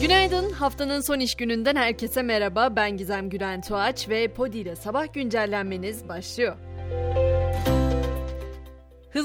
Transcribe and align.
Günaydın. 0.00 0.50
Haftanın 0.50 1.00
son 1.00 1.20
iş 1.20 1.34
gününden 1.34 1.76
herkese 1.76 2.22
merhaba. 2.22 2.76
Ben 2.76 2.96
Gizem 2.96 3.30
Gülen 3.30 3.60
Tuğaç 3.60 4.08
ve 4.08 4.28
Podi 4.28 4.58
ile 4.58 4.76
sabah 4.76 5.12
güncellenmeniz 5.12 6.08
başlıyor. 6.08 6.56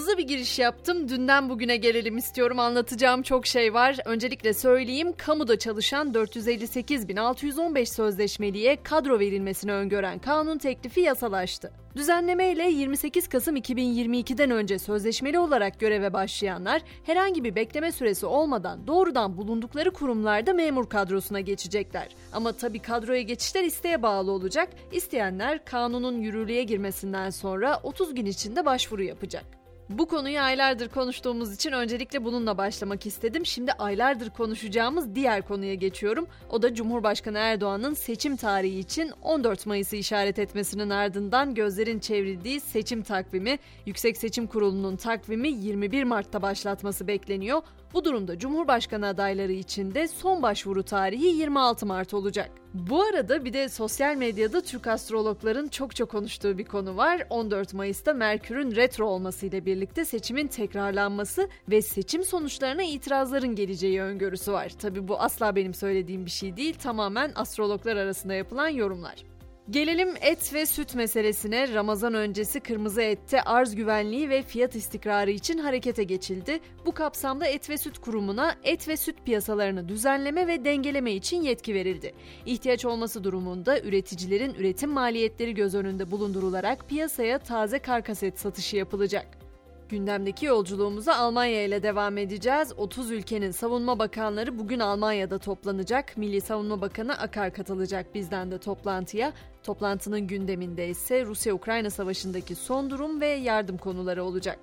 Hızlı 0.06 0.18
bir 0.18 0.28
giriş 0.28 0.60
yaptım. 0.60 1.10
Dünden 1.10 1.50
bugüne 1.50 1.78
gelelim 1.78 2.18
istiyorum. 2.18 2.60
Anlatacağım 2.60 3.22
çok 3.22 3.48
şey 3.48 3.74
var. 3.74 3.98
Öncelikle 4.06 4.54
söyleyeyim. 4.54 5.14
Kamuda 5.18 5.60
çalışan 5.60 6.12
458.615 6.14 7.86
sözleşmeliye 7.86 8.84
kadro 8.84 9.20
verilmesini 9.20 9.74
öngören 9.74 10.20
kanun 10.20 10.58
teklifi 10.58 11.02
yasalaştı. 11.02 11.72
Düzenleme 11.96 12.52
ile 12.52 12.70
28 12.70 13.28
Kasım 13.28 13.58
2022'den 13.58 14.52
önce 14.52 14.80
sözleşmeli 14.80 15.40
olarak 15.40 15.80
göreve 15.80 16.14
başlayanlar 16.14 16.82
herhangi 17.04 17.44
bir 17.44 17.56
bekleme 17.56 17.92
süresi 17.92 18.26
olmadan 18.26 18.88
doğrudan 18.88 19.38
bulundukları 19.38 19.92
kurumlarda 19.92 20.54
memur 20.54 20.90
kadrosuna 20.90 21.40
geçecekler. 21.40 22.08
Ama 22.34 22.52
tabii 22.52 22.80
kadroya 22.80 23.22
geçişler 23.22 23.64
isteğe 23.64 24.02
bağlı 24.02 24.32
olacak. 24.32 24.70
İsteyenler 24.92 25.66
kanunun 25.66 26.22
yürürlüğe 26.22 26.64
girmesinden 26.64 27.30
sonra 27.30 27.80
30 27.84 28.16
gün 28.16 28.26
içinde 28.26 28.66
başvuru 28.66 29.04
yapacak. 29.04 29.55
Bu 29.90 30.08
konuyu 30.08 30.40
aylardır 30.40 30.90
konuştuğumuz 30.90 31.54
için 31.54 31.72
öncelikle 31.72 32.24
bununla 32.24 32.58
başlamak 32.58 33.06
istedim. 33.06 33.46
Şimdi 33.46 33.72
aylardır 33.72 34.30
konuşacağımız 34.30 35.16
diğer 35.16 35.42
konuya 35.42 35.74
geçiyorum. 35.74 36.28
O 36.50 36.62
da 36.62 36.74
Cumhurbaşkanı 36.74 37.38
Erdoğan'ın 37.38 37.94
seçim 37.94 38.36
tarihi 38.36 38.80
için 38.80 39.12
14 39.22 39.66
Mayıs'ı 39.66 39.96
işaret 39.96 40.40
etmesinin 40.40 40.90
ardından 40.90 41.54
gözlerin 41.56 42.00
çevrildiği 42.00 42.62
seçim 42.62 43.02
takvimi, 43.02 43.60
Yüksek 43.86 44.18
Seçim 44.18 44.48
Kurulu'nun 44.48 44.96
takvimi 44.96 45.50
21 45.50 46.04
Mart'ta 46.04 46.42
başlatması 46.42 47.08
bekleniyor. 47.08 47.62
Bu 47.96 48.06
durumda 48.06 48.40
Cumhurbaşkanı 48.40 49.08
adayları 49.08 49.52
için 49.52 49.96
de 49.96 50.08
son 50.08 50.42
başvuru 50.42 50.84
tarihi 50.84 51.26
26 51.26 51.86
Mart 51.86 52.14
olacak. 52.14 52.52
Bu 52.74 53.02
arada 53.02 53.46
bir 53.46 53.54
de 53.54 53.70
sosyal 53.70 54.16
medyada 54.16 54.62
Türk 54.62 54.88
astrologların 54.88 55.68
çok 55.68 55.96
çok 55.96 56.10
konuştuğu 56.10 56.58
bir 56.58 56.66
konu 56.66 56.98
var. 56.98 57.28
14 57.30 57.74
Mayıs'ta 57.74 58.14
Merkür'ün 58.14 58.76
retro 58.76 59.06
olmasıyla 59.06 59.66
birlikte 59.66 60.06
seçimin 60.06 60.48
tekrarlanması 60.48 61.50
ve 61.70 61.82
seçim 61.82 62.24
sonuçlarına 62.24 62.84
itirazların 62.84 63.56
geleceği 63.56 64.02
öngörüsü 64.02 64.52
var. 64.52 64.70
Tabi 64.70 65.08
bu 65.08 65.20
asla 65.20 65.56
benim 65.56 65.74
söylediğim 65.74 66.26
bir 66.26 66.32
şey 66.32 66.58
değil, 66.58 66.76
tamamen 66.76 67.32
astrologlar 67.36 67.96
arasında 67.96 68.34
yapılan 68.34 68.70
yorumlar. 68.70 69.35
Gelelim 69.70 70.10
et 70.22 70.54
ve 70.54 70.66
süt 70.66 70.96
meselesine. 70.96 71.74
Ramazan 71.74 72.14
öncesi 72.14 72.60
kırmızı 72.60 73.02
ette 73.02 73.42
arz 73.42 73.76
güvenliği 73.76 74.30
ve 74.30 74.42
fiyat 74.44 74.76
istikrarı 74.76 75.32
için 75.32 75.58
harekete 75.58 76.04
geçildi. 76.04 76.60
Bu 76.86 76.92
kapsamda 76.92 77.46
Et 77.48 77.70
ve 77.70 77.78
Süt 77.78 77.98
Kurumu'na 77.98 78.56
et 78.64 78.88
ve 78.88 78.98
süt 78.98 79.16
piyasalarını 79.26 79.90
düzenleme 79.90 80.48
ve 80.48 80.66
dengeleme 80.66 81.12
için 81.12 81.42
yetki 81.42 81.74
verildi. 81.74 82.14
İhtiyaç 82.46 82.86
olması 82.86 83.24
durumunda 83.24 83.80
üreticilerin 83.80 84.54
üretim 84.54 84.90
maliyetleri 84.90 85.54
göz 85.54 85.76
önünde 85.76 86.12
bulundurularak 86.12 86.90
piyasaya 86.90 87.40
taze 87.40 87.80
karkas 87.80 88.24
et 88.24 88.40
satışı 88.40 88.78
yapılacak. 88.78 89.45
Gündemdeki 89.90 90.46
yolculuğumuza 90.46 91.16
Almanya 91.16 91.66
ile 91.66 91.84
devam 91.84 92.18
edeceğiz. 92.18 92.74
30 92.78 93.12
ülkenin 93.12 93.52
savunma 93.52 94.00
bakanları 94.00 94.60
bugün 94.60 94.80
Almanya'da 94.80 95.38
toplanacak. 95.38 96.18
Milli 96.18 96.42
Savunma 96.42 96.82
Bakanı 96.82 97.18
Akar 97.18 97.54
katılacak 97.54 98.16
bizden 98.16 98.52
de 98.52 98.58
toplantıya. 98.58 99.34
Toplantının 99.64 100.28
gündeminde 100.28 100.88
ise 100.88 101.26
Rusya-Ukrayna 101.26 101.90
savaşındaki 101.90 102.56
son 102.56 102.90
durum 102.90 103.22
ve 103.22 103.28
yardım 103.28 103.78
konuları 103.78 104.24
olacak. 104.24 104.60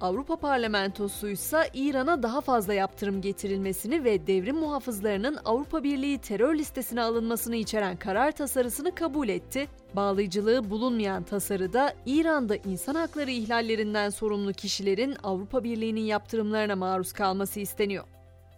Avrupa 0.00 0.36
Parlamentosu 0.36 1.28
ise 1.28 1.70
İran'a 1.74 2.22
daha 2.22 2.40
fazla 2.40 2.74
yaptırım 2.74 3.20
getirilmesini 3.20 4.04
ve 4.04 4.26
devrim 4.26 4.56
muhafızlarının 4.56 5.38
Avrupa 5.44 5.82
Birliği 5.82 6.18
terör 6.18 6.54
listesine 6.58 7.02
alınmasını 7.02 7.56
içeren 7.56 7.96
karar 7.96 8.32
tasarısını 8.32 8.94
kabul 8.94 9.28
etti. 9.28 9.68
Bağlayıcılığı 9.96 10.70
bulunmayan 10.70 11.22
tasarıda 11.22 11.94
İran'da 12.06 12.56
insan 12.56 12.94
hakları 12.94 13.30
ihlallerinden 13.30 14.10
sorumlu 14.10 14.52
kişilerin 14.52 15.16
Avrupa 15.22 15.64
Birliği'nin 15.64 16.00
yaptırımlarına 16.00 16.76
maruz 16.76 17.12
kalması 17.12 17.60
isteniyor. 17.60 18.04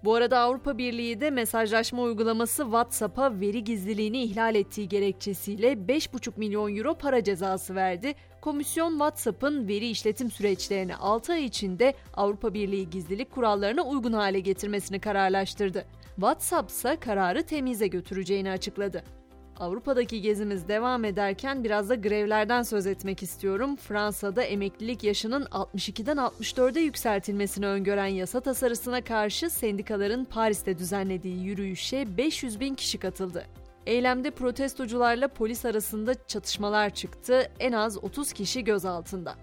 Bu 0.05 0.15
arada 0.15 0.39
Avrupa 0.39 0.79
Birliği 0.79 1.21
de 1.21 1.31
mesajlaşma 1.31 2.03
uygulaması 2.03 2.63
WhatsApp'a 2.63 3.41
veri 3.41 3.65
gizliliğini 3.65 4.23
ihlal 4.23 4.55
ettiği 4.55 4.89
gerekçesiyle 4.89 5.73
5,5 5.73 6.33
milyon 6.37 6.77
euro 6.77 6.95
para 6.95 7.25
cezası 7.25 7.75
verdi. 7.75 8.15
Komisyon 8.41 8.91
WhatsApp'ın 8.91 9.69
veri 9.69 9.89
işletim 9.89 10.31
süreçlerini 10.31 10.97
6 10.97 11.33
ay 11.33 11.45
içinde 11.45 11.95
Avrupa 12.15 12.55
Birliği 12.55 12.91
gizlilik 12.91 13.31
kurallarına 13.31 13.83
uygun 13.83 14.13
hale 14.13 14.41
getirmesini 14.41 15.01
kararlaştırdı. 15.01 15.85
WhatsApp 16.15 16.71
ise 16.71 16.97
kararı 17.01 17.43
temize 17.43 17.87
götüreceğini 17.87 18.51
açıkladı. 18.51 19.20
Avrupa'daki 19.61 20.21
gezimiz 20.21 20.69
devam 20.69 21.05
ederken 21.05 21.65
biraz 21.65 21.89
da 21.89 21.95
grevlerden 21.95 22.63
söz 22.63 22.87
etmek 22.87 23.23
istiyorum. 23.23 23.77
Fransa'da 23.77 24.43
emeklilik 24.43 25.05
yaşının 25.05 25.45
62'den 25.45 26.17
64'e 26.17 26.81
yükseltilmesini 26.81 27.67
öngören 27.67 28.07
yasa 28.07 28.41
tasarısına 28.41 29.05
karşı 29.05 29.51
sendikaların 29.51 30.25
Paris'te 30.25 30.79
düzenlediği 30.79 31.45
yürüyüşe 31.45 32.17
500 32.17 32.61
bin 32.61 32.75
kişi 32.75 32.99
katıldı. 32.99 33.47
Eylemde 33.87 34.31
protestocularla 34.31 35.29
polis 35.29 35.65
arasında 35.65 36.27
çatışmalar 36.27 36.91
çıktı. 36.91 37.51
En 37.61 37.73
az 37.73 38.05
30 38.05 38.33
kişi 38.33 38.65
gözaltında. 38.65 39.35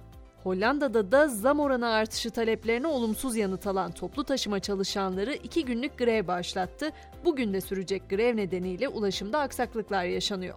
Hollanda'da 0.48 1.12
da 1.12 1.28
zam 1.28 1.60
oranı 1.60 1.88
artışı 1.90 2.32
taleplerine 2.32 2.88
olumsuz 2.88 3.36
yanıt 3.36 3.68
alan 3.68 3.92
toplu 3.92 4.24
taşıma 4.24 4.60
çalışanları 4.60 5.34
iki 5.34 5.66
günlük 5.66 5.98
grev 5.98 6.28
başlattı. 6.28 6.90
Bugün 7.26 7.54
de 7.54 7.62
sürecek 7.62 8.10
grev 8.10 8.38
nedeniyle 8.38 8.88
ulaşımda 8.88 9.40
aksaklıklar 9.40 10.06
yaşanıyor. 10.06 10.56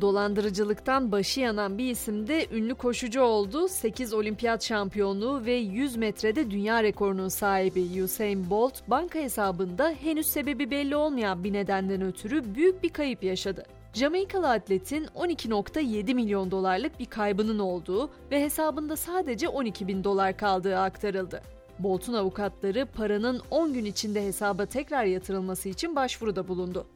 Dolandırıcılıktan 0.00 1.12
başı 1.12 1.40
yanan 1.40 1.78
bir 1.78 1.90
isim 1.90 2.26
de 2.26 2.46
ünlü 2.52 2.74
koşucu 2.74 3.22
oldu. 3.22 3.68
8 3.68 4.12
olimpiyat 4.12 4.64
şampiyonluğu 4.64 5.44
ve 5.44 5.54
100 5.54 5.96
metrede 5.96 6.50
dünya 6.50 6.82
rekorunun 6.82 7.28
sahibi 7.28 8.02
Usain 8.02 8.50
Bolt 8.50 8.74
banka 8.88 9.18
hesabında 9.18 9.94
henüz 10.00 10.26
sebebi 10.26 10.70
belli 10.70 10.96
olmayan 10.96 11.44
bir 11.44 11.52
nedenden 11.52 12.02
ötürü 12.02 12.54
büyük 12.54 12.82
bir 12.82 12.88
kayıp 12.88 13.24
yaşadı. 13.24 13.77
Jamaikalı 13.92 14.50
atletin 14.50 15.04
12.7 15.04 16.14
milyon 16.14 16.50
dolarlık 16.50 17.00
bir 17.00 17.06
kaybının 17.06 17.58
olduğu 17.58 18.10
ve 18.30 18.42
hesabında 18.42 18.96
sadece 18.96 19.48
12 19.48 19.88
bin 19.88 20.04
dolar 20.04 20.36
kaldığı 20.36 20.78
aktarıldı. 20.78 21.42
Bolt'un 21.78 22.14
avukatları 22.14 22.86
paranın 22.86 23.42
10 23.50 23.72
gün 23.72 23.84
içinde 23.84 24.26
hesaba 24.26 24.66
tekrar 24.66 25.04
yatırılması 25.04 25.68
için 25.68 25.96
başvuruda 25.96 26.48
bulundu. 26.48 26.86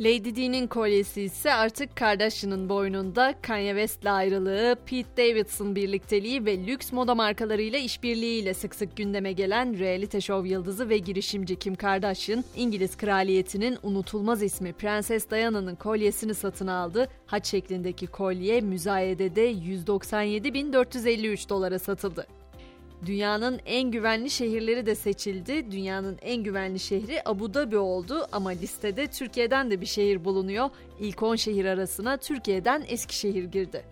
Lady 0.00 0.34
Di'nin 0.34 0.66
kolyesi 0.66 1.22
ise 1.22 1.54
artık 1.54 1.96
Kardashian'ın 1.96 2.68
boynunda 2.68 3.34
Kanye 3.42 3.70
West'le 3.70 4.06
ayrılığı, 4.06 4.76
Pete 4.86 5.16
Davidson 5.16 5.76
birlikteliği 5.76 6.44
ve 6.44 6.66
lüks 6.66 6.92
moda 6.92 7.14
markalarıyla 7.14 7.78
işbirliğiyle 7.78 8.54
sık 8.54 8.74
sık 8.74 8.96
gündeme 8.96 9.32
gelen 9.32 9.78
reality 9.78 10.18
show 10.18 10.48
yıldızı 10.48 10.88
ve 10.88 10.98
girişimci 10.98 11.56
Kim 11.56 11.74
Kardashian, 11.74 12.44
İngiliz 12.56 12.96
kraliyetinin 12.96 13.78
unutulmaz 13.82 14.42
ismi 14.42 14.72
Prenses 14.72 15.30
Diana'nın 15.30 15.74
kolyesini 15.74 16.34
satın 16.34 16.66
aldı. 16.66 17.08
Haç 17.26 17.46
şeklindeki 17.46 18.06
kolye 18.06 18.60
müzayedede 18.60 19.52
197.453 19.52 21.48
dolara 21.48 21.78
satıldı. 21.78 22.39
Dünyanın 23.06 23.60
en 23.66 23.90
güvenli 23.90 24.30
şehirleri 24.30 24.86
de 24.86 24.94
seçildi. 24.94 25.70
Dünyanın 25.70 26.18
en 26.22 26.42
güvenli 26.42 26.78
şehri 26.78 27.22
Abu 27.24 27.54
Dhabi 27.54 27.76
oldu 27.76 28.26
ama 28.32 28.50
listede 28.50 29.06
Türkiye'den 29.06 29.70
de 29.70 29.80
bir 29.80 29.86
şehir 29.86 30.24
bulunuyor. 30.24 30.70
İlk 31.00 31.22
10 31.22 31.36
şehir 31.36 31.64
arasına 31.64 32.16
Türkiye'den 32.16 32.84
Eskişehir 32.88 33.44
girdi. 33.44 33.82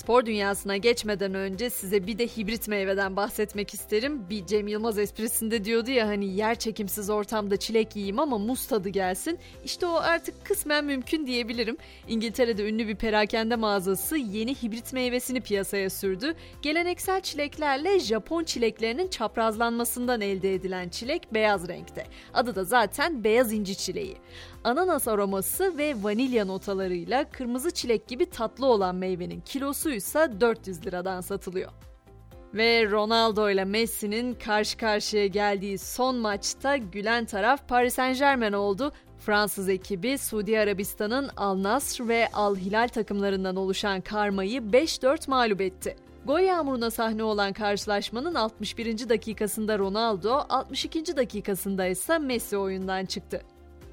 Spor 0.00 0.26
dünyasına 0.26 0.76
geçmeden 0.76 1.34
önce 1.34 1.70
size 1.70 2.06
bir 2.06 2.18
de 2.18 2.26
hibrit 2.26 2.68
meyveden 2.68 3.16
bahsetmek 3.16 3.74
isterim. 3.74 4.30
Bir 4.30 4.46
Cem 4.46 4.68
Yılmaz 4.68 4.98
esprisinde 4.98 5.64
diyordu 5.64 5.90
ya 5.90 6.08
hani 6.08 6.34
yer 6.34 6.54
çekimsiz 6.54 7.10
ortamda 7.10 7.56
çilek 7.56 7.96
yiyeyim 7.96 8.18
ama 8.18 8.38
muz 8.38 8.66
tadı 8.66 8.88
gelsin. 8.88 9.38
İşte 9.64 9.86
o 9.86 9.94
artık 9.94 10.44
kısmen 10.44 10.84
mümkün 10.84 11.26
diyebilirim. 11.26 11.76
İngiltere'de 12.08 12.68
ünlü 12.68 12.88
bir 12.88 12.96
perakende 12.96 13.56
mağazası 13.56 14.16
yeni 14.16 14.54
hibrit 14.54 14.92
meyvesini 14.92 15.40
piyasaya 15.40 15.90
sürdü. 15.90 16.34
Geleneksel 16.62 17.20
çileklerle 17.20 17.98
Japon 17.98 18.44
çileklerinin 18.44 19.08
çaprazlanmasından 19.08 20.20
elde 20.20 20.54
edilen 20.54 20.88
çilek 20.88 21.34
beyaz 21.34 21.68
renkte. 21.68 22.06
Adı 22.34 22.54
da 22.54 22.64
zaten 22.64 23.24
beyaz 23.24 23.52
inci 23.52 23.76
çileği 23.76 24.16
ananas 24.64 25.08
aroması 25.08 25.78
ve 25.78 25.94
vanilya 26.02 26.44
notalarıyla 26.44 27.30
kırmızı 27.30 27.70
çilek 27.70 28.08
gibi 28.08 28.30
tatlı 28.30 28.66
olan 28.66 28.94
meyvenin 28.94 29.40
kilosu 29.40 29.90
ise 29.90 30.30
400 30.40 30.86
liradan 30.86 31.20
satılıyor. 31.20 31.72
Ve 32.54 32.90
Ronaldo 32.90 33.50
ile 33.50 33.64
Messi'nin 33.64 34.34
karşı 34.34 34.76
karşıya 34.76 35.26
geldiği 35.26 35.78
son 35.78 36.16
maçta 36.16 36.76
gülen 36.76 37.24
taraf 37.24 37.68
Paris 37.68 37.94
Saint 37.94 38.18
Germain 38.18 38.52
oldu. 38.52 38.92
Fransız 39.18 39.68
ekibi 39.68 40.18
Suudi 40.18 40.58
Arabistan'ın 40.58 41.30
Al 41.36 41.62
Nasr 41.62 42.08
ve 42.08 42.28
Al 42.32 42.56
Hilal 42.56 42.88
takımlarından 42.88 43.56
oluşan 43.56 44.00
karmayı 44.00 44.60
5-4 44.60 45.30
mağlup 45.30 45.60
etti. 45.60 45.96
Gol 46.26 46.40
yağmuruna 46.40 46.90
sahne 46.90 47.22
olan 47.22 47.52
karşılaşmanın 47.52 48.34
61. 48.34 49.08
dakikasında 49.08 49.78
Ronaldo, 49.78 50.44
62. 50.48 51.16
dakikasında 51.16 51.86
ise 51.86 52.18
Messi 52.18 52.56
oyundan 52.56 53.04
çıktı. 53.04 53.42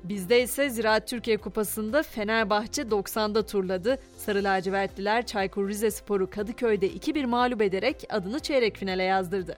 Bizde 0.03 0.41
ise 0.41 0.69
Ziraat 0.69 1.07
Türkiye 1.07 1.37
Kupası'nda 1.37 2.03
Fenerbahçe 2.03 2.81
90'da 2.81 3.45
turladı. 3.45 3.99
Sarı 4.17 4.43
lacivertliler 4.43 5.25
Çaykur 5.25 5.69
Rizespor'u 5.69 6.29
Kadıköy'de 6.29 6.87
2-1 6.87 7.25
mağlup 7.25 7.61
ederek 7.61 8.03
adını 8.09 8.39
çeyrek 8.39 8.77
finale 8.77 9.03
yazdırdı. 9.03 9.57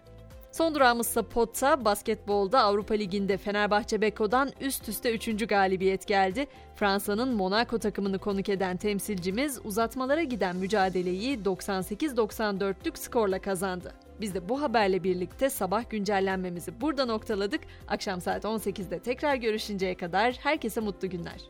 Son 0.51 0.75
durağımızsa 0.75 1.24
Potta, 1.24 1.86
basketbolda 1.86 2.60
Avrupa 2.60 2.94
Ligi'nde 2.94 3.38
Fenerbahçe 3.38 4.01
Beko'dan 4.01 4.51
üst 4.62 4.90
üste 4.90 5.13
3. 5.13 5.48
galibiyet 5.48 6.07
geldi. 6.07 6.48
Fransa'nın 6.75 7.34
Monaco 7.34 7.80
takımını 7.80 8.19
konuk 8.19 8.50
eden 8.50 8.78
temsilcimiz 8.78 9.60
uzatmalara 9.63 10.24
giden 10.24 10.56
mücadeleyi 10.56 11.40
98-94'lük 11.40 12.98
skorla 12.98 13.42
kazandı. 13.42 13.94
Biz 14.22 14.34
de 14.34 14.50
bu 14.50 14.62
haberle 14.62 15.04
birlikte 15.04 15.50
sabah 15.50 15.90
güncellenmemizi 15.90 16.81
burada 16.81 17.06
noktaladık. 17.06 17.62
Akşam 17.88 18.22
saat 18.22 18.44
18'de 18.44 19.00
tekrar 19.00 19.36
görüşünceye 19.36 19.95
kadar 19.95 20.34
herkese 20.34 20.81
mutlu 20.81 21.10
günler. 21.10 21.50